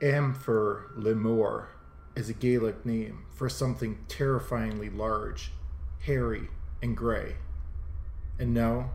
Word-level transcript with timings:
Am 0.00 0.32
Fear 0.32 0.92
Liath 0.96 1.20
Mòr 1.20 1.66
is 2.14 2.30
a 2.30 2.32
Gaelic 2.32 2.86
name 2.86 3.24
for 3.34 3.48
something 3.48 3.98
terrifyingly 4.06 4.88
large, 4.88 5.50
hairy, 5.98 6.50
and 6.80 6.96
grey. 6.96 7.34
And 8.38 8.54
no, 8.54 8.90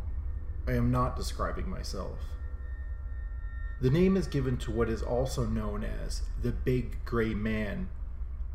I 0.66 0.72
am 0.72 0.92
not 0.92 1.18
describing 1.18 1.70
myself. 1.70 2.20
The 3.82 3.90
name 3.90 4.16
is 4.16 4.28
given 4.28 4.56
to 4.60 4.72
what 4.72 4.88
is 4.88 5.04
also 5.04 5.46
known 5.46 5.84
as 5.84 6.22
the 6.42 6.54
Big 6.54 7.04
Grey 7.04 7.34
Man 7.34 7.90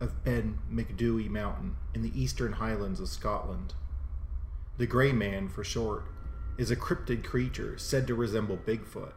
of 0.00 0.24
Ben 0.24 0.58
Macdui 0.72 1.28
Mountain 1.28 1.76
in 1.92 2.00
the 2.00 2.18
eastern 2.18 2.52
highlands 2.52 2.98
of 2.98 3.10
Scotland. 3.10 3.74
The 4.78 4.86
Grey 4.86 5.12
Man, 5.12 5.50
for 5.50 5.64
short, 5.64 6.04
is 6.56 6.70
a 6.70 6.76
cryptid 6.76 7.24
creature 7.24 7.76
said 7.76 8.06
to 8.06 8.14
resemble 8.14 8.56
Bigfoot. 8.56 9.12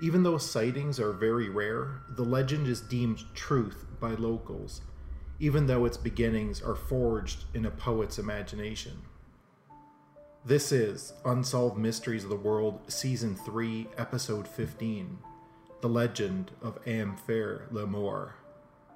Even 0.00 0.22
though 0.22 0.38
sightings 0.38 1.00
are 1.00 1.12
very 1.12 1.48
rare, 1.48 2.02
the 2.10 2.22
legend 2.22 2.68
is 2.68 2.80
deemed 2.80 3.24
truth 3.34 3.84
by 3.98 4.10
locals, 4.14 4.80
even 5.40 5.66
though 5.66 5.84
its 5.84 5.96
beginnings 5.96 6.62
are 6.62 6.76
forged 6.76 7.46
in 7.52 7.66
a 7.66 7.70
poet's 7.70 8.16
imagination. 8.16 9.02
This 10.44 10.70
is 10.70 11.14
Unsolved 11.24 11.76
Mysteries 11.76 12.22
of 12.22 12.30
the 12.30 12.36
World, 12.36 12.80
Season 12.86 13.34
3, 13.34 13.88
Episode 13.98 14.46
15 14.46 15.18
The 15.80 15.88
Legend 15.88 16.52
of 16.62 16.78
Am 16.86 17.16
Fear 17.16 17.66
Liath 17.72 17.90
Mòr. 17.90 18.32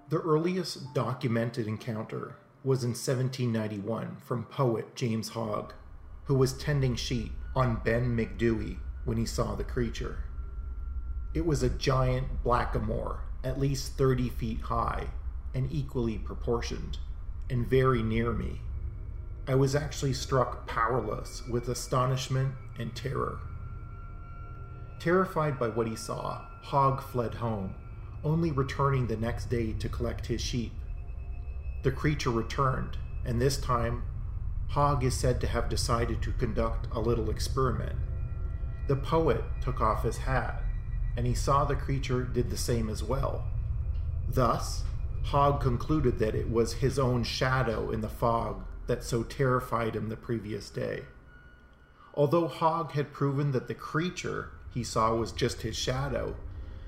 The 0.09 0.20
earliest 0.20 0.95
documented 0.95 1.66
encounter 1.66 2.37
was 2.62 2.84
in 2.84 2.91
1791 2.91 4.19
from 4.25 4.45
poet 4.45 4.95
James 4.95 5.30
Hogg, 5.30 5.75
who 6.27 6.37
was 6.37 6.53
tending 6.53 6.95
sheep 6.95 7.33
on 7.56 7.80
Ben 7.84 8.16
Macdui 8.16 8.77
when 9.05 9.16
he 9.16 9.27
saw 9.27 9.56
the 9.56 9.64
creature. 9.64 10.19
It 11.34 11.47
was 11.47 11.62
a 11.62 11.70
giant 11.70 12.44
blackamoor, 12.44 13.20
at 13.42 13.58
least 13.58 13.97
30 13.97 14.28
feet 14.28 14.61
high 14.61 15.06
and 15.55 15.70
equally 15.72 16.19
proportioned, 16.19 16.98
and 17.50 17.66
very 17.66 18.02
near 18.02 18.33
me. 18.33 18.61
I 19.47 19.55
was 19.55 19.75
actually 19.75 20.12
struck 20.12 20.66
powerless 20.66 21.42
with 21.48 21.69
astonishment 21.69 22.55
and 22.78 22.94
terror. 22.94 23.38
Terrified 25.00 25.58
by 25.58 25.69
what 25.69 25.86
he 25.86 25.97
saw, 25.97 26.42
Hogg 26.62 27.03
fled 27.03 27.34
home, 27.34 27.75
only 28.22 28.53
returning 28.53 29.06
the 29.06 29.16
next 29.16 29.50
day 29.50 29.72
to 29.72 29.88
collect 29.88 30.27
his 30.27 30.41
sheep. 30.41 30.72
The 31.83 31.91
creature 31.91 32.30
returned, 32.30 32.97
and 33.25 33.41
this 33.41 33.56
time, 33.56 34.05
Hogg 34.69 35.03
is 35.03 35.14
said 35.19 35.41
to 35.41 35.47
have 35.48 35.69
decided 35.69 36.22
to 36.22 36.33
conduct 36.33 36.86
a 36.92 37.00
little 37.00 37.30
experiment. 37.30 37.97
The 38.86 38.97
poet 38.97 39.42
took 39.60 39.80
off 39.80 40.05
his 40.05 40.19
hat, 40.19 40.62
and 41.17 41.27
he 41.27 41.35
saw 41.35 41.65
the 41.65 41.75
creature 41.75 42.23
did 42.23 42.51
the 42.51 42.57
same 42.57 42.89
as 42.89 43.03
well. 43.03 43.45
Thus, 44.29 44.83
Hogg 45.25 45.61
concluded 45.61 46.19
that 46.19 46.35
it 46.35 46.51
was 46.51 46.75
his 46.75 46.99
own 46.99 47.23
shadow 47.25 47.91
in 47.91 48.01
the 48.01 48.09
fog 48.09 48.65
that 48.87 49.05
so 49.05 49.23
terrified 49.23 49.95
him 49.95 50.09
the 50.09 50.17
previous 50.17 50.71
day. 50.71 51.03
Although 52.15 52.49
Hogg 52.49 52.93
had 52.93 53.13
proven 53.13 53.53
that 53.53 53.69
the 53.69 53.75
creature 53.75 54.51
he 54.75 54.85
saw 54.85 55.15
was 55.15 55.33
just 55.33 55.63
his 55.63 55.77
shadow, 55.77 56.35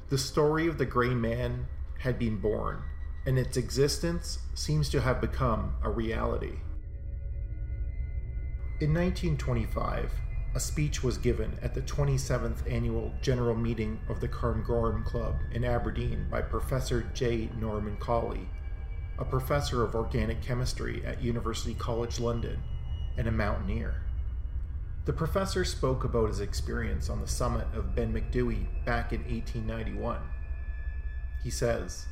the 0.09 0.19
story 0.19 0.67
of 0.67 0.79
the 0.79 0.87
Grey 0.87 1.15
Man 1.15 1.67
had 2.01 2.19
been 2.19 2.37
born, 2.39 2.83
and 3.25 3.39
its 3.39 3.57
existence 3.57 4.39
seems 4.55 4.89
to 4.91 5.01
have 5.01 5.21
become 5.21 5.77
a 5.83 5.91
reality. 5.91 6.59
In 8.81 8.93
1925, 8.93 10.13
a 10.55 10.61
speech 10.61 11.03
was 11.03 11.19
given 11.19 11.53
at 11.63 11.75
the 11.75 11.83
27th 11.83 12.71
annual 12.71 13.13
general 13.21 13.57
meeting 13.57 13.99
of 14.09 14.21
the 14.21 14.29
Cairngorm 14.29 15.05
Club 15.05 15.35
in 15.53 15.65
Aberdeen 15.65 16.27
by 16.31 16.41
Professor 16.41 17.03
J. 17.13 17.49
Norman 17.59 17.97
Collie, 17.97 18.49
a 19.19 19.25
professor 19.25 19.83
of 19.83 19.97
organic 19.97 20.41
chemistry 20.43 21.05
at 21.05 21.21
University 21.21 21.75
College 21.75 22.21
London 22.21 22.63
and 23.19 23.27
a 23.27 23.33
mountaineer. 23.33 24.03
The 25.07 25.13
professor 25.13 25.65
spoke 25.65 26.05
about 26.05 26.29
his 26.29 26.41
experience 26.41 27.11
on 27.11 27.21
the 27.21 27.27
summit 27.27 27.67
of 27.75 27.95
Ben 27.97 28.13
Macdui 28.13 28.67
back 28.85 29.13
in 29.13 29.21
1891. 29.23 30.21
He 31.43 31.51
says, 31.51 32.07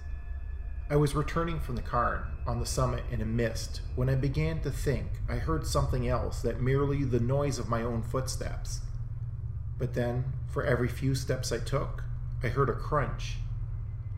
I 0.93 0.97
was 0.97 1.15
returning 1.15 1.59
from 1.59 1.77
the 1.77 1.81
cairn 1.81 2.23
on 2.47 2.61
the 2.61 2.67
summit 2.67 3.03
in 3.11 3.23
a 3.23 3.25
mist 3.25 3.81
when 3.95 4.11
I 4.11 4.15
began 4.15 4.61
to 4.61 4.71
think 4.71 5.07
I 5.27 5.37
heard 5.37 5.67
something 5.67 6.07
else 6.07 6.43
that 6.43 6.61
merely 6.61 7.03
the 7.03 7.19
noise 7.19 7.59
of 7.59 7.71
my 7.71 7.83
own 7.83 8.03
footsteps. 8.03 8.83
But 9.79 9.95
then, 9.95 10.23
for 10.51 10.63
every 10.65 10.89
few 10.89 11.15
steps 11.15 11.51
I 11.51 11.61
took, 11.61 12.05
I 12.43 12.49
heard 12.49 12.69
a 12.69 12.75
crunch, 12.75 13.37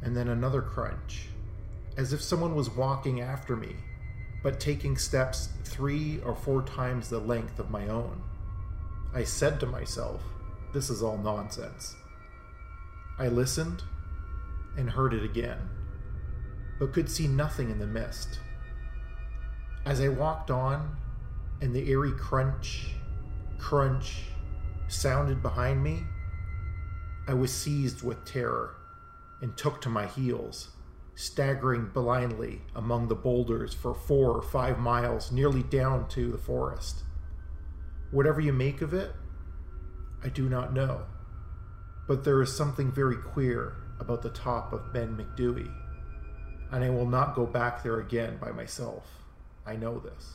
and 0.02 0.16
then 0.16 0.26
another 0.26 0.62
crunch, 0.62 1.28
as 1.96 2.12
if 2.12 2.20
someone 2.20 2.56
was 2.56 2.68
walking 2.70 3.20
after 3.20 3.54
me, 3.54 3.76
but 4.42 4.58
taking 4.58 4.96
steps 4.96 5.50
three 5.62 6.20
or 6.22 6.34
four 6.34 6.60
times 6.62 7.08
the 7.08 7.20
length 7.20 7.60
of 7.60 7.70
my 7.70 7.86
own. 7.86 8.20
I 9.14 9.22
said 9.22 9.60
to 9.60 9.66
myself, 9.66 10.22
This 10.72 10.90
is 10.90 11.04
all 11.04 11.18
nonsense. 11.18 11.94
I 13.16 13.28
listened 13.28 13.84
and 14.76 14.90
heard 14.90 15.14
it 15.14 15.22
again, 15.22 15.70
but 16.78 16.92
could 16.92 17.08
see 17.08 17.26
nothing 17.26 17.70
in 17.70 17.78
the 17.78 17.86
mist. 17.86 18.40
As 19.86 20.00
I 20.00 20.08
walked 20.08 20.50
on, 20.50 20.96
and 21.60 21.74
the 21.74 21.88
eerie 21.88 22.12
crunch, 22.12 22.94
crunch 23.58 24.24
sounded 24.88 25.42
behind 25.42 25.82
me, 25.82 26.04
I 27.26 27.34
was 27.34 27.52
seized 27.52 28.02
with 28.02 28.24
terror 28.24 28.76
and 29.40 29.56
took 29.56 29.80
to 29.82 29.88
my 29.88 30.06
heels, 30.06 30.70
staggering 31.14 31.86
blindly 31.86 32.62
among 32.74 33.08
the 33.08 33.14
boulders 33.14 33.72
for 33.72 33.94
four 33.94 34.32
or 34.32 34.42
five 34.42 34.78
miles, 34.78 35.32
nearly 35.32 35.62
down 35.62 36.08
to 36.08 36.30
the 36.30 36.38
forest. 36.38 37.02
Whatever 38.10 38.40
you 38.40 38.52
make 38.52 38.82
of 38.82 38.92
it, 38.92 39.12
I 40.22 40.28
do 40.28 40.48
not 40.48 40.72
know. 40.72 41.02
But 42.06 42.24
there 42.24 42.42
is 42.42 42.54
something 42.54 42.92
very 42.92 43.16
queer 43.16 43.76
about 44.00 44.22
the 44.22 44.30
top 44.30 44.72
of 44.72 44.92
Ben 44.92 45.16
Macdui, 45.16 45.72
and 46.74 46.82
I 46.82 46.90
will 46.90 47.06
not 47.06 47.36
go 47.36 47.46
back 47.46 47.84
there 47.84 48.00
again 48.00 48.36
by 48.40 48.50
myself. 48.50 49.06
I 49.64 49.76
know 49.76 50.00
this. 50.00 50.32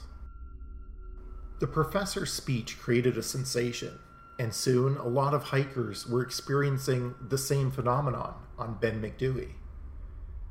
The 1.60 1.68
professor's 1.68 2.32
speech 2.32 2.80
created 2.80 3.18
a 3.18 3.24
sensation, 3.24 4.00
and 4.40 4.54
soon 4.54 4.96
a 4.96 5.08
lot 5.08 5.34
of 5.34 5.44
hikers 5.44 6.08
were 6.08 6.22
experiencing 6.22 7.16
the 7.20 7.38
same 7.38 7.72
phenomenon 7.72 8.36
on 8.58 8.78
Ben 8.80 9.02
Macdui 9.02 9.50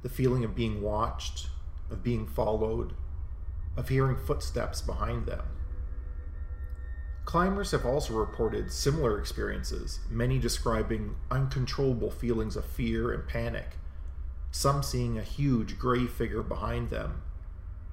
the 0.00 0.08
feeling 0.08 0.44
of 0.44 0.54
being 0.54 0.80
watched, 0.80 1.48
of 1.90 2.04
being 2.04 2.24
followed, 2.24 2.92
of 3.76 3.88
hearing 3.88 4.16
footsteps 4.16 4.80
behind 4.80 5.26
them. 5.26 5.42
Climbers 7.24 7.72
have 7.72 7.84
also 7.84 8.14
reported 8.14 8.70
similar 8.70 9.18
experiences, 9.18 9.98
many 10.08 10.38
describing 10.38 11.16
uncontrollable 11.32 12.12
feelings 12.12 12.54
of 12.54 12.64
fear 12.64 13.12
and 13.12 13.26
panic, 13.26 13.72
some 14.50 14.82
seeing 14.82 15.18
a 15.18 15.22
huge 15.22 15.78
gray 15.78 16.06
figure 16.06 16.42
behind 16.42 16.90
them, 16.90 17.22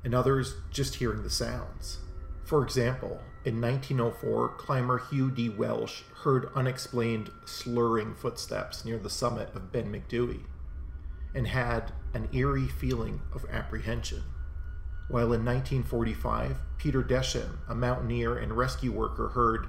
and 0.03 0.13
others 0.13 0.55
just 0.71 0.95
hearing 0.95 1.23
the 1.23 1.29
sounds. 1.29 1.99
For 2.43 2.63
example, 2.63 3.21
in 3.43 3.59
1904, 3.61 4.49
climber 4.57 4.99
Hugh 4.99 5.31
D. 5.31 5.49
Welsh 5.49 6.03
heard 6.23 6.49
unexplained 6.55 7.31
slurring 7.45 8.15
footsteps 8.15 8.85
near 8.85 8.97
the 8.97 9.09
summit 9.09 9.49
of 9.55 9.71
Ben 9.71 9.91
Macdui 9.91 10.41
and 11.33 11.47
had 11.47 11.91
an 12.13 12.29
eerie 12.31 12.67
feeling 12.67 13.21
of 13.33 13.45
apprehension 13.51 14.23
while 15.07 15.33
in 15.33 15.45
1945, 15.45 16.57
Peter 16.77 17.03
Densham, 17.03 17.59
a 17.69 17.75
mountaineer 17.75 18.37
and 18.37 18.57
rescue 18.57 18.91
worker, 18.91 19.29
heard 19.29 19.67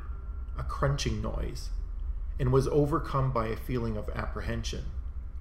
a 0.59 0.63
crunching 0.63 1.21
noise 1.21 1.71
and 2.39 2.53
was 2.53 2.67
overcome 2.69 3.33
by 3.33 3.49
a 3.49 3.57
feeling 3.57 3.99
of 3.99 4.09
apprehension. 4.15 4.85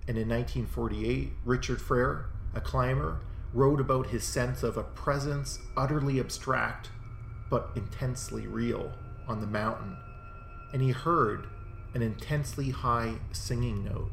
And 0.07 0.17
in 0.17 0.29
1948, 0.29 1.33
Richard 1.45 1.81
Frere, 1.81 2.27
a 2.53 2.61
climber, 2.61 3.19
wrote 3.53 3.79
about 3.79 4.07
his 4.07 4.23
sense 4.23 4.63
of 4.63 4.77
a 4.77 4.83
presence 4.83 5.59
utterly 5.75 6.19
abstract 6.19 6.89
but 7.49 7.71
intensely 7.75 8.47
real 8.47 8.91
on 9.27 9.39
the 9.39 9.47
mountain, 9.47 9.97
and 10.73 10.81
he 10.81 10.91
heard 10.91 11.47
an 11.93 12.01
intensely 12.01 12.69
high 12.69 13.15
singing 13.31 13.83
note. 13.83 14.11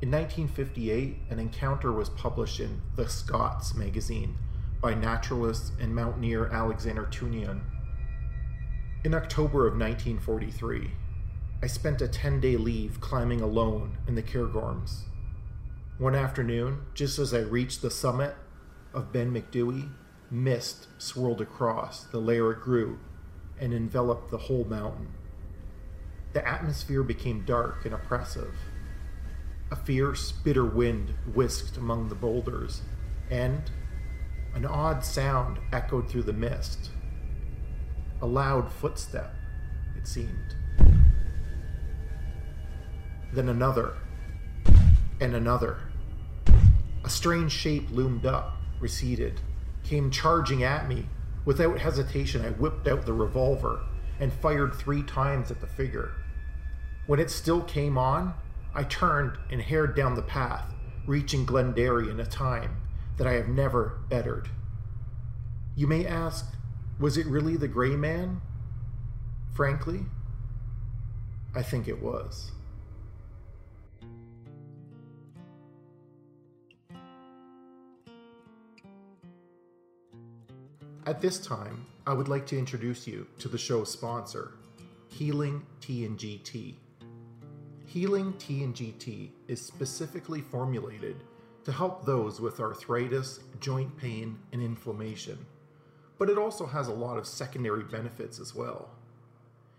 In 0.00 0.10
1958, 0.10 1.16
an 1.30 1.38
encounter 1.38 1.92
was 1.92 2.08
published 2.08 2.60
in 2.60 2.80
The 2.96 3.08
Scots 3.08 3.74
magazine 3.74 4.38
by 4.80 4.94
naturalist 4.94 5.72
and 5.80 5.94
mountaineer 5.94 6.46
Alexander 6.46 7.06
Tewnion. 7.10 7.60
In 9.04 9.12
October 9.12 9.66
of 9.66 9.74
1943, 9.74 10.92
I 11.60 11.66
spent 11.66 12.00
a 12.00 12.08
10 12.08 12.40
day 12.40 12.56
leave 12.56 13.00
climbing 13.00 13.40
alone 13.40 13.98
in 14.06 14.14
the 14.14 14.22
Cairngorms. 14.22 15.02
One 15.98 16.14
afternoon, 16.14 16.82
just 16.94 17.18
as 17.18 17.34
I 17.34 17.40
reached 17.40 17.82
the 17.82 17.90
summit 17.90 18.36
of 18.94 19.12
Ben 19.12 19.32
Macdui, 19.32 19.90
mist 20.30 20.86
swirled 20.98 21.40
across 21.40 22.04
the 22.04 22.20
layer 22.20 22.52
it 22.52 22.60
grew 22.60 23.00
and 23.58 23.74
enveloped 23.74 24.30
the 24.30 24.38
whole 24.38 24.64
mountain. 24.64 25.08
The 26.32 26.46
atmosphere 26.46 27.02
became 27.02 27.44
dark 27.44 27.84
and 27.84 27.94
oppressive 27.94 28.54
a 29.70 29.76
fierce, 29.76 30.32
bitter 30.32 30.64
wind 30.64 31.14
whisked 31.34 31.76
among 31.76 32.08
the 32.08 32.14
boulders, 32.14 32.80
and 33.30 33.70
an 34.54 34.64
odd 34.64 35.04
sound 35.04 35.58
echoed 35.72 36.08
through 36.08 36.22
the 36.22 36.32
mist. 36.32 36.90
A 38.22 38.26
loud 38.26 38.72
footstep, 38.72 39.34
it 39.96 40.06
seemed. 40.06 40.54
Then 43.32 43.48
another, 43.48 43.94
and 45.20 45.34
another. 45.34 45.78
A 47.04 47.10
strange 47.10 47.52
shape 47.52 47.90
loomed 47.90 48.26
up, 48.26 48.56
receded, 48.80 49.40
came 49.84 50.10
charging 50.10 50.62
at 50.62 50.88
me. 50.88 51.06
Without 51.44 51.78
hesitation, 51.78 52.44
I 52.44 52.50
whipped 52.50 52.88
out 52.88 53.06
the 53.06 53.12
revolver 53.12 53.80
and 54.20 54.32
fired 54.32 54.74
three 54.74 55.02
times 55.02 55.50
at 55.50 55.60
the 55.60 55.66
figure. 55.66 56.12
When 57.06 57.20
it 57.20 57.30
still 57.30 57.62
came 57.62 57.96
on, 57.96 58.34
I 58.74 58.84
turned 58.84 59.38
and 59.50 59.62
hared 59.62 59.96
down 59.96 60.14
the 60.14 60.22
path, 60.22 60.74
reaching 61.06 61.46
Glenderry 61.46 62.10
in 62.10 62.20
a 62.20 62.26
time 62.26 62.76
that 63.16 63.26
I 63.26 63.32
have 63.32 63.48
never 63.48 63.98
bettered. 64.08 64.50
You 65.74 65.86
may 65.86 66.06
ask, 66.06 66.52
was 66.98 67.16
it 67.16 67.26
really 67.26 67.56
the 67.56 67.68
gray 67.68 67.96
man? 67.96 68.40
Frankly, 69.54 70.06
I 71.54 71.62
think 71.62 71.88
it 71.88 72.02
was. 72.02 72.52
At 81.08 81.22
this 81.22 81.38
time, 81.38 81.86
I 82.06 82.12
would 82.12 82.28
like 82.28 82.44
to 82.48 82.58
introduce 82.58 83.06
you 83.06 83.26
to 83.38 83.48
the 83.48 83.56
show's 83.56 83.90
sponsor, 83.90 84.52
Healing 85.06 85.64
T&G 85.80 86.76
Healing 87.86 88.34
T&G 88.34 89.32
is 89.46 89.58
specifically 89.58 90.42
formulated 90.42 91.16
to 91.64 91.72
help 91.72 92.04
those 92.04 92.42
with 92.42 92.60
arthritis, 92.60 93.40
joint 93.58 93.96
pain, 93.96 94.38
and 94.52 94.62
inflammation, 94.62 95.38
but 96.18 96.28
it 96.28 96.36
also 96.36 96.66
has 96.66 96.88
a 96.88 96.92
lot 96.92 97.16
of 97.16 97.26
secondary 97.26 97.84
benefits 97.84 98.38
as 98.38 98.54
well. 98.54 98.90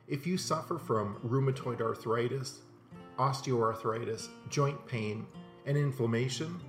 If 0.08 0.26
you 0.26 0.36
suffer 0.36 0.80
from 0.80 1.20
rheumatoid 1.24 1.80
arthritis, 1.80 2.62
osteoarthritis, 3.20 4.30
joint 4.50 4.84
pain, 4.88 5.28
and 5.68 5.78
inflammation, 5.78 6.60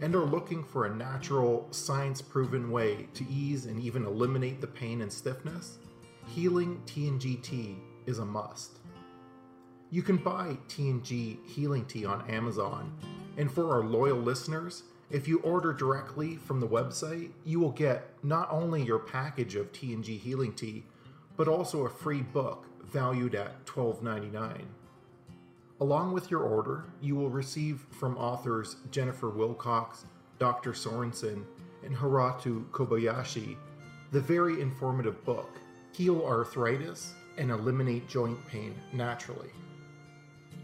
and 0.00 0.14
are 0.14 0.24
looking 0.24 0.62
for 0.62 0.86
a 0.86 0.94
natural, 0.94 1.66
science 1.70 2.20
proven 2.20 2.70
way 2.70 3.08
to 3.14 3.26
ease 3.28 3.66
and 3.66 3.80
even 3.80 4.04
eliminate 4.04 4.60
the 4.60 4.66
pain 4.66 5.00
and 5.00 5.12
stiffness, 5.12 5.78
Healing 6.26 6.80
Tea 6.86 7.76
is 8.06 8.18
a 8.18 8.24
must. 8.24 8.78
You 9.90 10.02
can 10.02 10.16
buy 10.16 10.58
T&G 10.68 11.38
Healing 11.46 11.84
Tea 11.86 12.04
on 12.04 12.28
Amazon, 12.28 12.92
and 13.36 13.50
for 13.50 13.72
our 13.72 13.84
loyal 13.84 14.18
listeners, 14.18 14.82
if 15.10 15.28
you 15.28 15.38
order 15.38 15.72
directly 15.72 16.36
from 16.36 16.58
the 16.58 16.66
website, 16.66 17.30
you 17.44 17.60
will 17.60 17.70
get 17.70 18.10
not 18.24 18.50
only 18.50 18.82
your 18.82 18.98
package 18.98 19.54
of 19.54 19.72
T&G 19.72 20.18
Healing 20.18 20.52
Tea, 20.52 20.84
but 21.36 21.46
also 21.46 21.86
a 21.86 21.90
free 21.90 22.22
book 22.22 22.66
valued 22.84 23.34
at 23.34 23.64
$12.99. 23.66 24.62
Along 25.80 26.12
with 26.12 26.30
your 26.30 26.40
order, 26.40 26.84
you 27.00 27.14
will 27.14 27.30
receive 27.30 27.86
from 27.90 28.16
authors 28.16 28.76
Jennifer 28.90 29.28
Wilcox, 29.28 30.04
Dr. 30.38 30.72
Sorensen, 30.72 31.44
and 31.84 31.94
Haratu 31.94 32.64
Kobayashi 32.70 33.56
the 34.12 34.20
very 34.20 34.60
informative 34.60 35.22
book, 35.24 35.50
Heal 35.92 36.24
Arthritis 36.24 37.12
and 37.38 37.50
Eliminate 37.50 38.08
Joint 38.08 38.38
Pain 38.46 38.74
Naturally. 38.92 39.50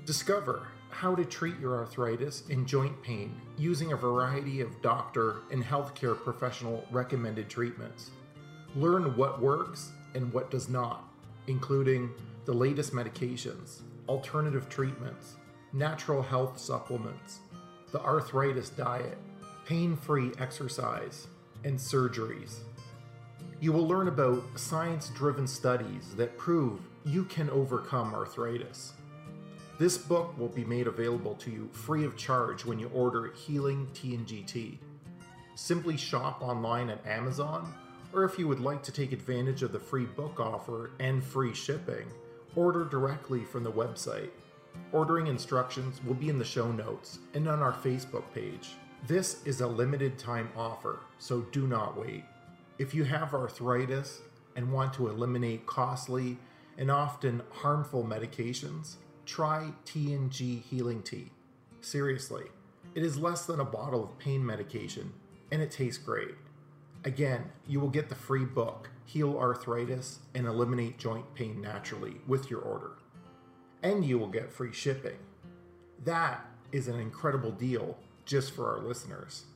Discover 0.07 0.69
how 0.91 1.15
to 1.15 1.25
treat 1.25 1.59
your 1.59 1.77
arthritis 1.77 2.45
and 2.51 2.67
joint 2.67 3.03
pain 3.03 3.35
using 3.57 3.93
a 3.93 3.97
variety 3.97 4.61
of 4.61 4.81
doctor 4.83 5.43
and 5.51 5.65
healthcare 5.65 6.17
professional 6.17 6.85
recommended 6.91 7.49
treatments. 7.49 8.11
Learn 8.77 9.17
what 9.17 9.41
works 9.41 9.93
and 10.15 10.33
what 10.33 10.51
does 10.51 10.69
not, 10.69 11.09
including 11.47 12.11
the 12.45 12.53
latest 12.53 12.93
medications 12.93 13.81
alternative 14.13 14.69
treatments, 14.69 15.37
natural 15.73 16.21
health 16.21 16.59
supplements, 16.59 17.39
the 17.93 18.01
arthritis 18.03 18.69
diet, 18.69 19.17
pain 19.65 19.97
free 19.97 20.33
exercise, 20.39 21.29
and 21.65 21.79
surgeries. 21.79 22.59
You 23.59 23.73
will 23.73 23.89
learn 23.89 24.09
about 24.09 24.43
science 24.55 25.09
driven 25.15 25.47
studies 25.47 26.15
that 26.17 26.37
prove 26.37 26.81
you 27.07 27.25
can 27.25 27.49
overcome 27.49 28.15
arthritis. 28.15 28.93
This 29.79 29.97
book 29.97 30.39
will 30.39 30.49
be 30.49 30.65
made 30.65 30.89
available 30.89 31.35
to 31.37 31.51
you 31.51 31.71
free 31.73 32.05
of 32.05 32.15
charge 32.15 32.67
when 32.67 32.79
you 32.79 32.91
order 32.93 33.33
Healing 33.33 33.89
T&GT. 33.95 34.77
Simply 35.55 35.97
shop 35.97 36.43
online 36.43 36.91
at 36.91 37.07
Amazon, 37.07 37.73
or 38.13 38.25
if 38.25 38.39
you 38.39 38.47
would 38.47 38.61
like 38.61 38.83
to 38.83 38.93
take 38.93 39.13
advantage 39.13 39.63
of 39.63 39.73
the 39.73 39.81
free 39.81 40.05
book 40.05 40.39
offer 40.39 40.91
and 41.01 41.25
free 41.25 41.55
shipping, 41.55 42.07
order 42.57 42.85
directly 42.85 43.45
from 43.45 43.65
the 43.65 43.73
website. 43.73 44.31
Ordering 44.93 45.27
instructions 45.27 46.01
will 46.05 46.15
be 46.15 46.29
in 46.29 46.39
the 46.39 46.45
show 46.45 46.71
notes 46.71 47.19
and 47.35 47.49
on 47.49 47.61
our 47.61 47.73
Facebook 47.73 48.25
page. 48.35 48.71
This 49.07 49.43
is 49.45 49.61
a 49.61 49.67
limited 49.67 50.19
time 50.19 50.51
offer, 50.57 51.01
so 51.19 51.43
do 51.53 51.67
not 51.67 51.99
wait. 51.99 52.25
If 52.79 52.95
you 52.95 53.05
have 53.05 53.35
arthritis 53.35 54.21
and 54.57 54.73
want 54.73 54.95
to 54.95 55.09
eliminate 55.09 55.67
costly 55.67 56.39
and 56.79 56.91
often 56.91 57.43
harmful 57.51 58.05
medications, 58.05 58.97
try 59.27 59.73
T&G 59.85 60.63
Healing 60.69 61.03
Tea. 61.03 61.31
Seriously, 61.81 62.45
it 62.95 63.03
is 63.03 63.19
less 63.19 63.47
than 63.47 63.61
a 63.61 63.65
bottle 63.65 64.05
of 64.05 64.19
pain 64.19 64.45
medication 64.45 65.13
and 65.51 65.61
it 65.61 65.71
tastes 65.71 66.03
great. 66.03 66.35
Again, 67.05 67.51
you 67.67 67.81
will 67.81 67.89
get 67.89 68.09
the 68.09 68.15
free 68.15 68.45
book, 68.45 68.89
Heal 69.07 69.37
Arthritis 69.37 70.21
and 70.35 70.47
Eliminate 70.47 70.99
Joint 70.99 71.35
Pain 71.35 71.61
Naturally, 71.61 72.21
with 72.29 72.49
your 72.49 72.61
order. 72.61 72.93
And 73.83 74.05
you 74.05 74.19
will 74.19 74.29
get 74.29 74.53
free 74.53 74.73
shipping. 74.73 75.19
That 76.05 76.47
is 76.71 76.87
an 76.87 77.01
incredible 77.01 77.51
deal 77.51 77.99
just 78.25 78.55
for 78.55 78.71
our 78.71 78.81
listeners. 78.81 79.47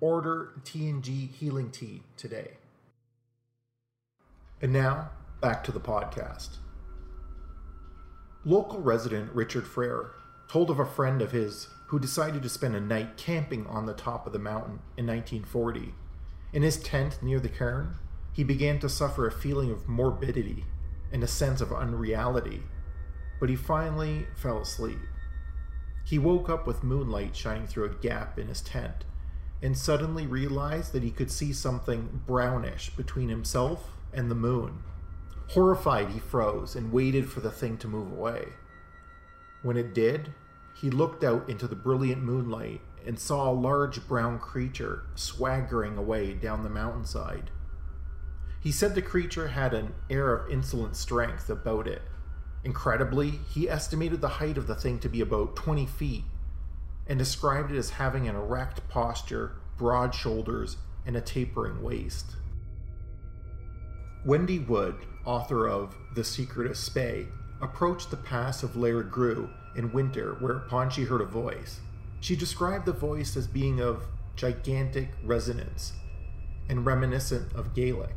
Order 0.00 0.52
T&G 0.64 1.30
Healing 1.38 1.70
Tea 1.70 2.02
today. 2.18 2.58
And 4.60 4.70
now, 4.70 5.10
back 5.40 5.64
to 5.64 5.72
the 5.72 5.80
podcast. 5.80 6.58
Local 8.44 8.80
resident 8.80 9.32
Richard 9.32 9.66
Frere 9.66 10.10
told 10.46 10.68
of 10.68 10.78
a 10.78 10.84
friend 10.84 11.22
of 11.22 11.32
his 11.32 11.68
who 11.86 11.98
decided 11.98 12.42
to 12.42 12.48
spend 12.50 12.76
a 12.76 12.80
night 12.80 13.16
camping 13.16 13.66
on 13.66 13.86
the 13.86 13.94
top 13.94 14.26
of 14.26 14.34
the 14.34 14.38
mountain 14.38 14.80
in 14.98 15.06
1940 15.06 15.94
in 16.52 16.62
his 16.62 16.78
tent 16.78 17.22
near 17.22 17.40
the 17.40 17.48
cairn, 17.48 17.96
he 18.32 18.44
began 18.44 18.78
to 18.80 18.88
suffer 18.88 19.26
a 19.26 19.32
feeling 19.32 19.70
of 19.70 19.88
morbidity 19.88 20.64
and 21.12 21.22
a 21.22 21.28
sense 21.28 21.60
of 21.60 21.72
unreality, 21.72 22.62
but 23.38 23.48
he 23.48 23.56
finally 23.56 24.26
fell 24.36 24.58
asleep. 24.58 24.98
He 26.04 26.18
woke 26.18 26.48
up 26.48 26.66
with 26.66 26.82
moonlight 26.82 27.36
shining 27.36 27.66
through 27.66 27.84
a 27.84 27.94
gap 27.94 28.38
in 28.38 28.48
his 28.48 28.60
tent 28.60 29.04
and 29.62 29.76
suddenly 29.76 30.26
realized 30.26 30.92
that 30.92 31.02
he 31.02 31.10
could 31.10 31.30
see 31.30 31.52
something 31.52 32.22
brownish 32.26 32.90
between 32.90 33.28
himself 33.28 33.90
and 34.12 34.30
the 34.30 34.34
moon. 34.34 34.82
Horrified, 35.48 36.10
he 36.10 36.18
froze 36.18 36.74
and 36.74 36.92
waited 36.92 37.28
for 37.28 37.40
the 37.40 37.50
thing 37.50 37.76
to 37.78 37.88
move 37.88 38.10
away. 38.10 38.48
When 39.62 39.76
it 39.76 39.92
did, 39.92 40.32
he 40.74 40.90
looked 40.90 41.22
out 41.22 41.48
into 41.48 41.66
the 41.66 41.76
brilliant 41.76 42.22
moonlight 42.22 42.80
and 43.06 43.18
saw 43.18 43.50
a 43.50 43.52
large 43.52 44.06
brown 44.06 44.38
creature 44.38 45.04
swaggering 45.14 45.96
away 45.96 46.32
down 46.32 46.62
the 46.62 46.68
mountainside. 46.68 47.50
He 48.60 48.72
said 48.72 48.94
the 48.94 49.02
creature 49.02 49.48
had 49.48 49.72
an 49.72 49.94
air 50.10 50.34
of 50.34 50.50
insolent 50.50 50.96
strength 50.96 51.48
about 51.48 51.86
it. 51.86 52.02
Incredibly, 52.62 53.30
he 53.30 53.70
estimated 53.70 54.20
the 54.20 54.28
height 54.28 54.58
of 54.58 54.66
the 54.66 54.74
thing 54.74 54.98
to 54.98 55.08
be 55.08 55.20
about 55.20 55.56
20 55.56 55.86
feet 55.86 56.24
and 57.06 57.18
described 57.18 57.72
it 57.72 57.78
as 57.78 57.90
having 57.90 58.28
an 58.28 58.36
erect 58.36 58.86
posture, 58.88 59.56
broad 59.78 60.14
shoulders, 60.14 60.76
and 61.06 61.16
a 61.16 61.20
tapering 61.20 61.82
waist. 61.82 62.36
Wendy 64.24 64.58
Wood, 64.58 64.96
author 65.24 65.66
of 65.66 65.96
The 66.14 66.22
Secret 66.22 66.70
of 66.70 66.76
Spey, 66.76 67.26
approached 67.62 68.10
the 68.10 68.18
pass 68.18 68.62
of 68.62 68.74
Lairig 68.74 69.10
Ghru 69.10 69.50
in 69.74 69.92
winter, 69.92 70.36
whereupon 70.40 70.90
she 70.90 71.04
heard 71.04 71.22
a 71.22 71.26
voice. 71.26 71.80
She 72.20 72.36
described 72.36 72.84
the 72.86 72.92
voice 72.92 73.36
as 73.36 73.46
being 73.46 73.80
of 73.80 74.04
gigantic 74.36 75.10
resonance 75.24 75.94
and 76.68 76.86
reminiscent 76.86 77.52
of 77.54 77.74
Gaelic. 77.74 78.14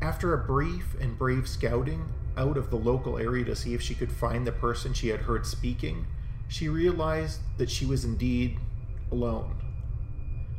After 0.00 0.32
a 0.32 0.46
brief 0.46 0.94
and 1.00 1.18
brave 1.18 1.48
scouting 1.48 2.08
out 2.36 2.56
of 2.56 2.70
the 2.70 2.76
local 2.76 3.18
area 3.18 3.44
to 3.46 3.56
see 3.56 3.74
if 3.74 3.82
she 3.82 3.96
could 3.96 4.12
find 4.12 4.46
the 4.46 4.52
person 4.52 4.94
she 4.94 5.08
had 5.08 5.22
heard 5.22 5.44
speaking, 5.44 6.06
she 6.46 6.68
realized 6.68 7.40
that 7.58 7.68
she 7.68 7.84
was 7.84 8.04
indeed 8.04 8.58
alone. 9.10 9.56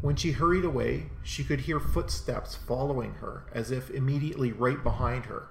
When 0.01 0.15
she 0.15 0.31
hurried 0.31 0.65
away, 0.65 1.07
she 1.23 1.43
could 1.43 1.61
hear 1.61 1.79
footsteps 1.79 2.55
following 2.55 3.15
her, 3.15 3.45
as 3.53 3.71
if 3.71 3.89
immediately 3.89 4.51
right 4.51 4.81
behind 4.83 5.25
her. 5.25 5.47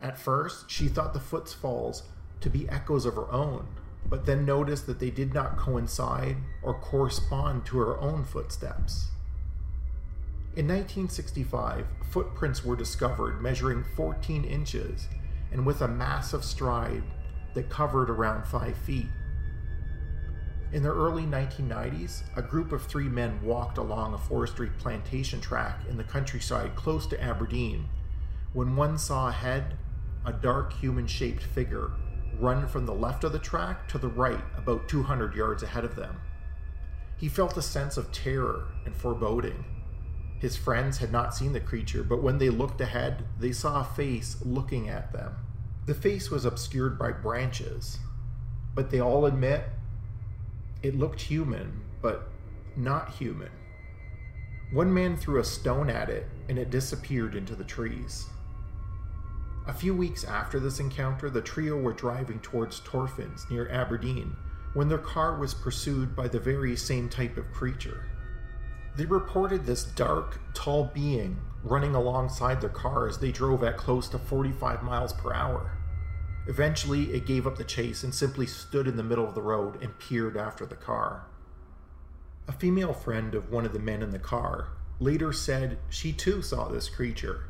At 0.00 0.18
first, 0.18 0.70
she 0.70 0.88
thought 0.88 1.12
the 1.12 1.20
footfalls 1.20 2.04
to 2.40 2.50
be 2.50 2.68
echoes 2.68 3.04
of 3.04 3.14
her 3.14 3.30
own, 3.32 3.66
but 4.08 4.26
then 4.26 4.44
noticed 4.44 4.86
that 4.86 5.00
they 5.00 5.10
did 5.10 5.34
not 5.34 5.56
coincide 5.56 6.36
or 6.62 6.74
correspond 6.74 7.66
to 7.66 7.78
her 7.78 7.98
own 8.00 8.24
footsteps. 8.24 9.08
In 10.54 10.66
1965, 10.68 11.86
footprints 12.10 12.64
were 12.64 12.76
discovered 12.76 13.42
measuring 13.42 13.84
14 13.94 14.44
inches 14.44 15.08
and 15.52 15.66
with 15.66 15.82
a 15.82 15.88
massive 15.88 16.44
stride 16.44 17.02
that 17.54 17.68
covered 17.68 18.08
around 18.08 18.46
5 18.46 18.76
feet. 18.76 19.08
In 20.72 20.82
the 20.82 20.92
early 20.92 21.22
1990s, 21.22 22.22
a 22.36 22.42
group 22.42 22.72
of 22.72 22.84
three 22.84 23.08
men 23.08 23.40
walked 23.42 23.78
along 23.78 24.14
a 24.14 24.18
forestry 24.18 24.70
plantation 24.78 25.40
track 25.40 25.80
in 25.88 25.96
the 25.96 26.04
countryside 26.04 26.74
close 26.74 27.06
to 27.06 27.22
Aberdeen 27.22 27.88
when 28.52 28.76
one 28.76 28.98
saw 28.98 29.28
ahead 29.28 29.76
a 30.24 30.32
dark 30.32 30.72
human 30.72 31.06
shaped 31.06 31.42
figure 31.42 31.90
run 32.40 32.66
from 32.66 32.86
the 32.86 32.94
left 32.94 33.24
of 33.24 33.32
the 33.32 33.38
track 33.38 33.88
to 33.88 33.98
the 33.98 34.08
right 34.08 34.44
about 34.56 34.88
200 34.88 35.34
yards 35.34 35.62
ahead 35.62 35.84
of 35.84 35.96
them. 35.96 36.16
He 37.16 37.28
felt 37.28 37.56
a 37.56 37.62
sense 37.62 37.96
of 37.96 38.12
terror 38.12 38.68
and 38.84 38.94
foreboding. 38.94 39.64
His 40.38 40.56
friends 40.56 40.98
had 40.98 41.12
not 41.12 41.34
seen 41.34 41.52
the 41.52 41.60
creature, 41.60 42.02
but 42.02 42.22
when 42.22 42.38
they 42.38 42.50
looked 42.50 42.80
ahead, 42.80 43.24
they 43.38 43.52
saw 43.52 43.80
a 43.80 43.84
face 43.84 44.36
looking 44.44 44.88
at 44.88 45.12
them. 45.12 45.34
The 45.86 45.94
face 45.94 46.30
was 46.30 46.44
obscured 46.44 46.98
by 46.98 47.12
branches, 47.12 47.98
but 48.74 48.90
they 48.90 49.00
all 49.00 49.24
admit 49.24 49.64
it 50.82 50.98
looked 50.98 51.22
human, 51.22 51.80
but 52.02 52.28
not 52.76 53.14
human. 53.14 53.50
One 54.72 54.92
man 54.92 55.16
threw 55.16 55.40
a 55.40 55.44
stone 55.44 55.88
at 55.88 56.10
it 56.10 56.26
and 56.48 56.58
it 56.58 56.70
disappeared 56.70 57.34
into 57.34 57.54
the 57.54 57.64
trees. 57.64 58.26
A 59.68 59.72
few 59.72 59.96
weeks 59.96 60.22
after 60.22 60.60
this 60.60 60.78
encounter, 60.78 61.28
the 61.28 61.42
trio 61.42 61.76
were 61.76 61.92
driving 61.92 62.38
towards 62.38 62.80
Torphins 62.80 63.50
near 63.50 63.68
Aberdeen 63.68 64.36
when 64.74 64.88
their 64.88 64.98
car 64.98 65.36
was 65.36 65.54
pursued 65.54 66.14
by 66.14 66.28
the 66.28 66.38
very 66.38 66.76
same 66.76 67.08
type 67.08 67.36
of 67.36 67.52
creature. 67.52 68.04
They 68.94 69.06
reported 69.06 69.66
this 69.66 69.82
dark, 69.82 70.38
tall 70.54 70.90
being 70.94 71.38
running 71.64 71.96
alongside 71.96 72.60
their 72.60 72.70
car 72.70 73.08
as 73.08 73.18
they 73.18 73.32
drove 73.32 73.64
at 73.64 73.76
close 73.76 74.08
to 74.10 74.18
45 74.18 74.84
miles 74.84 75.12
per 75.12 75.34
hour. 75.34 75.72
Eventually, 76.46 77.12
it 77.12 77.26
gave 77.26 77.44
up 77.44 77.56
the 77.56 77.64
chase 77.64 78.04
and 78.04 78.14
simply 78.14 78.46
stood 78.46 78.86
in 78.86 78.96
the 78.96 79.02
middle 79.02 79.26
of 79.26 79.34
the 79.34 79.42
road 79.42 79.82
and 79.82 79.98
peered 79.98 80.36
after 80.36 80.64
the 80.64 80.76
car. 80.76 81.26
A 82.46 82.52
female 82.52 82.92
friend 82.92 83.34
of 83.34 83.50
one 83.50 83.66
of 83.66 83.72
the 83.72 83.80
men 83.80 84.00
in 84.00 84.10
the 84.10 84.20
car 84.20 84.68
later 85.00 85.32
said 85.32 85.78
she 85.88 86.12
too 86.12 86.40
saw 86.40 86.68
this 86.68 86.88
creature 86.88 87.46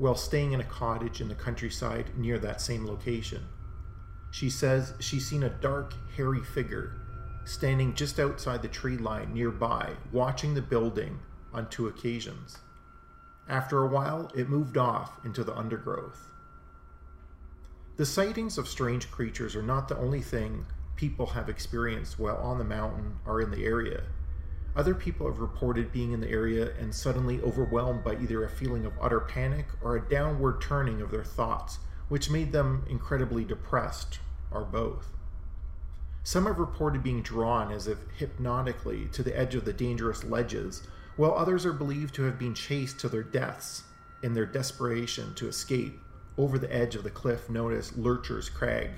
while 0.00 0.14
staying 0.14 0.52
in 0.52 0.60
a 0.60 0.64
cottage 0.64 1.20
in 1.20 1.28
the 1.28 1.34
countryside 1.34 2.06
near 2.16 2.38
that 2.38 2.58
same 2.58 2.86
location. 2.86 3.46
She 4.30 4.48
says 4.48 4.94
she's 4.98 5.28
seen 5.28 5.42
a 5.42 5.50
dark, 5.50 5.92
hairy 6.16 6.40
figure 6.40 6.94
standing 7.44 7.94
just 7.94 8.18
outside 8.18 8.62
the 8.62 8.68
tree 8.68 8.96
line 8.96 9.34
nearby, 9.34 9.92
watching 10.10 10.54
the 10.54 10.62
building 10.62 11.18
on 11.52 11.68
two 11.68 11.86
occasions. 11.86 12.58
After 13.46 13.82
a 13.82 13.88
while, 13.88 14.32
it 14.34 14.48
moved 14.48 14.78
off 14.78 15.22
into 15.22 15.44
the 15.44 15.54
undergrowth. 15.54 16.30
The 17.96 18.06
sightings 18.06 18.56
of 18.56 18.68
strange 18.68 19.10
creatures 19.10 19.54
are 19.54 19.62
not 19.62 19.86
the 19.86 19.98
only 19.98 20.22
thing 20.22 20.64
people 20.96 21.26
have 21.26 21.50
experienced 21.50 22.18
while 22.18 22.38
on 22.38 22.56
the 22.56 22.64
mountain 22.64 23.16
or 23.26 23.42
in 23.42 23.50
the 23.50 23.66
area. 23.66 24.04
Other 24.76 24.94
people 24.94 25.26
have 25.26 25.40
reported 25.40 25.92
being 25.92 26.12
in 26.12 26.20
the 26.20 26.30
area 26.30 26.72
and 26.78 26.94
suddenly 26.94 27.40
overwhelmed 27.42 28.04
by 28.04 28.14
either 28.14 28.44
a 28.44 28.48
feeling 28.48 28.86
of 28.86 28.92
utter 29.00 29.20
panic 29.20 29.66
or 29.82 29.96
a 29.96 30.08
downward 30.08 30.60
turning 30.60 31.00
of 31.00 31.10
their 31.10 31.24
thoughts, 31.24 31.80
which 32.08 32.30
made 32.30 32.52
them 32.52 32.84
incredibly 32.88 33.44
depressed, 33.44 34.20
or 34.50 34.64
both. 34.64 35.08
Some 36.22 36.46
have 36.46 36.58
reported 36.58 37.02
being 37.02 37.22
drawn 37.22 37.72
as 37.72 37.88
if 37.88 37.98
hypnotically 38.16 39.06
to 39.12 39.22
the 39.22 39.36
edge 39.36 39.54
of 39.54 39.64
the 39.64 39.72
dangerous 39.72 40.22
ledges, 40.22 40.82
while 41.16 41.34
others 41.34 41.66
are 41.66 41.72
believed 41.72 42.14
to 42.14 42.22
have 42.22 42.38
been 42.38 42.54
chased 42.54 43.00
to 43.00 43.08
their 43.08 43.22
deaths 43.22 43.84
in 44.22 44.34
their 44.34 44.46
desperation 44.46 45.34
to 45.34 45.48
escape 45.48 45.98
over 46.38 46.58
the 46.58 46.72
edge 46.72 46.94
of 46.94 47.02
the 47.02 47.10
cliff 47.10 47.50
known 47.50 47.72
as 47.72 47.96
Lurcher's 47.96 48.48
Crag. 48.48 48.90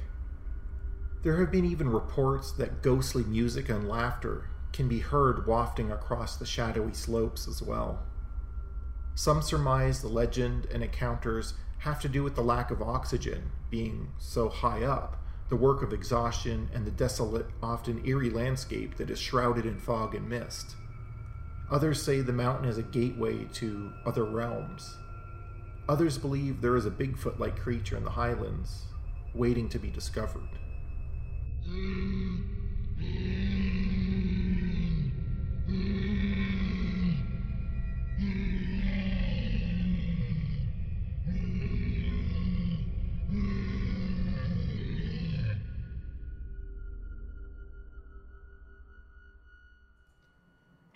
There 1.22 1.38
have 1.38 1.50
been 1.50 1.64
even 1.64 1.88
reports 1.88 2.52
that 2.52 2.82
ghostly 2.82 3.24
music 3.24 3.68
and 3.68 3.88
laughter 3.88 4.50
can 4.72 4.88
be 4.88 5.00
heard 5.00 5.46
wafting 5.46 5.92
across 5.92 6.36
the 6.36 6.46
shadowy 6.46 6.94
slopes 6.94 7.46
as 7.46 7.62
well. 7.62 8.02
Some 9.14 9.42
surmise 9.42 10.00
the 10.00 10.08
legend 10.08 10.66
and 10.72 10.82
encounters 10.82 11.54
have 11.78 12.00
to 12.00 12.08
do 12.08 12.22
with 12.22 12.34
the 12.34 12.42
lack 12.42 12.70
of 12.70 12.80
oxygen 12.80 13.50
being 13.70 14.12
so 14.18 14.48
high 14.48 14.84
up, 14.84 15.22
the 15.48 15.56
work 15.56 15.82
of 15.82 15.92
exhaustion, 15.92 16.70
and 16.72 16.86
the 16.86 16.90
desolate, 16.90 17.46
often 17.62 18.06
eerie 18.06 18.30
landscape 18.30 18.96
that 18.96 19.10
is 19.10 19.18
shrouded 19.18 19.66
in 19.66 19.78
fog 19.78 20.14
and 20.14 20.28
mist. 20.28 20.76
Others 21.70 22.02
say 22.02 22.20
the 22.20 22.32
mountain 22.32 22.68
is 22.68 22.78
a 22.78 22.82
gateway 22.82 23.44
to 23.54 23.92
other 24.06 24.24
realms. 24.24 24.96
Others 25.88 26.18
believe 26.18 26.60
there 26.60 26.76
is 26.76 26.86
a 26.86 26.90
Bigfoot 26.90 27.38
like 27.38 27.58
creature 27.58 27.96
in 27.96 28.04
the 28.04 28.10
highlands 28.10 28.84
waiting 29.34 29.68
to 29.70 29.78
be 29.78 29.90
discovered. 29.90 30.48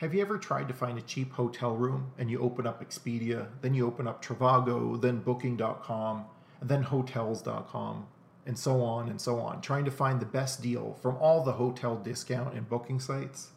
Have 0.06 0.14
you 0.14 0.20
ever 0.20 0.38
tried 0.38 0.68
to 0.68 0.72
find 0.72 0.96
a 0.98 1.02
cheap 1.02 1.32
hotel 1.32 1.75
room 1.75 2.12
and 2.16 2.30
you 2.30 2.38
open 2.38 2.64
up 2.64 2.80
Expedia, 2.80 3.48
then 3.60 3.75
you 3.75 3.88
open 3.88 4.06
up 4.06 4.25
Trivago, 4.25 5.00
then 5.00 5.18
Booking.com, 5.18 6.26
then 6.62 6.84
Hotels.com, 6.84 8.06
and 8.46 8.56
so 8.56 8.82
on 8.82 9.08
and 9.08 9.20
so 9.20 9.40
on, 9.40 9.60
trying 9.60 9.84
to 9.84 9.90
find 9.90 10.20
the 10.20 10.25
best 10.25 10.62
deal 10.62 10.96
from 11.02 11.16
all 11.16 11.42
the 11.42 11.50
hotel 11.50 11.96
discount 11.96 12.54
and 12.54 12.68
booking 12.68 13.00
sites? 13.00 13.48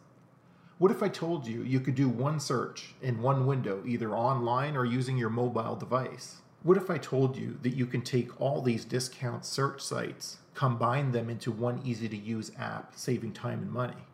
What 0.80 0.90
if 0.90 1.04
I 1.04 1.08
told 1.10 1.46
you 1.46 1.62
you 1.62 1.80
could 1.80 1.94
do 1.94 2.10
one 2.10 2.40
search 2.40 2.96
in 3.00 3.22
one 3.22 3.46
window, 3.46 3.84
either 3.86 4.16
online 4.16 4.76
or 4.76 4.86
using 4.86 5.20
your 5.20 5.30
mobile 5.30 5.76
device? 5.76 6.38
What 6.64 6.78
if 6.78 6.90
I 6.90 6.98
told 6.98 7.38
you 7.38 7.60
that 7.62 7.76
you 7.76 7.86
can 7.86 8.02
take 8.02 8.42
all 8.42 8.64
these 8.64 8.86
discount 8.86 9.46
search 9.46 9.84
sites, 9.84 10.38
combine 10.56 11.12
them 11.12 11.30
into 11.30 11.52
one 11.52 11.80
easy 11.86 12.10
to 12.10 12.18
use 12.18 12.52
app, 12.58 12.94
saving 12.96 13.34
time 13.34 13.62
and 13.62 13.72
money? 13.72 14.09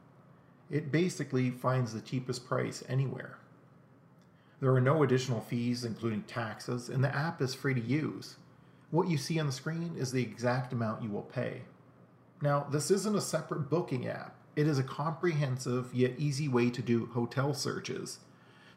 It 0.70 0.92
basically 0.92 1.52
finds 1.52 1.94
the 1.94 2.02
cheapest 2.02 2.48
price 2.48 2.84
anywhere. 2.90 3.38
There 4.60 4.74
are 4.74 4.82
no 4.82 5.04
additional 5.04 5.42
fees, 5.42 5.84
including 5.84 6.24
taxes, 6.24 6.90
and 6.90 7.04
the 7.04 7.16
app 7.16 7.42
is 7.42 7.54
free 7.54 7.74
to 7.74 7.82
use. 7.82 8.36
What 8.90 9.10
you 9.10 9.18
see 9.18 9.40
on 9.40 9.46
the 9.46 9.52
screen 9.52 9.96
is 9.98 10.12
the 10.12 10.24
exact 10.24 10.74
amount 10.74 11.04
you 11.04 11.10
will 11.10 11.22
pay. 11.22 11.64
Now, 12.42 12.66
this 12.72 12.90
isn't 12.90 13.16
a 13.16 13.22
separate 13.22 13.70
booking 13.70 14.08
app. 14.08 14.36
It 14.56 14.68
is 14.68 14.80
a 14.80 14.84
comprehensive 14.84 15.94
yet 15.94 16.14
easy 16.18 16.48
way 16.48 16.70
to 16.70 16.82
do 16.82 17.08
hotel 17.08 17.54
searches. 17.54 18.20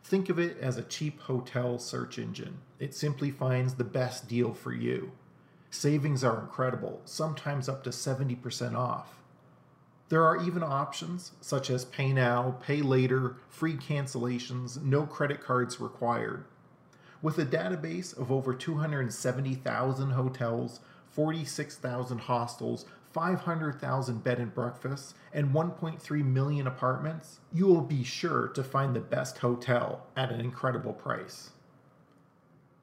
Think 0.02 0.28
of 0.28 0.38
it 0.38 0.58
as 0.58 0.76
a 0.76 0.82
cheap 0.82 1.20
hotel 1.20 1.78
search 1.78 2.18
engine. 2.18 2.58
It 2.78 2.94
simply 2.94 3.30
finds 3.30 3.74
the 3.74 3.84
best 3.84 4.28
deal 4.28 4.54
for 4.54 4.72
you. 4.72 5.12
Savings 5.70 6.24
are 6.24 6.40
incredible, 6.40 7.00
sometimes 7.04 7.68
up 7.68 7.84
to 7.84 7.90
70% 7.90 8.74
off. 8.74 9.17
There 10.08 10.24
are 10.24 10.42
even 10.42 10.62
options 10.62 11.32
such 11.40 11.68
as 11.68 11.84
pay 11.84 12.12
now, 12.12 12.56
pay 12.62 12.80
later, 12.80 13.36
free 13.48 13.76
cancellations, 13.76 14.82
no 14.82 15.04
credit 15.04 15.42
cards 15.42 15.80
required. 15.80 16.44
With 17.20 17.38
a 17.38 17.44
database 17.44 18.16
of 18.16 18.32
over 18.32 18.54
270,000 18.54 20.10
hotels, 20.10 20.80
46,000 21.10 22.18
hostels, 22.20 22.86
500,000 23.12 24.22
bed 24.22 24.38
and 24.38 24.54
breakfasts, 24.54 25.14
and 25.32 25.52
1.3 25.52 26.24
million 26.24 26.66
apartments, 26.66 27.40
you 27.52 27.66
will 27.66 27.80
be 27.80 28.04
sure 28.04 28.48
to 28.48 28.62
find 28.62 28.94
the 28.94 29.00
best 29.00 29.38
hotel 29.38 30.06
at 30.16 30.30
an 30.30 30.40
incredible 30.40 30.92
price. 30.92 31.50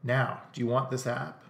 Now, 0.03 0.41
do 0.53 0.61
you 0.61 0.67
want 0.67 0.91
this 0.91 1.07
app? 1.07 1.41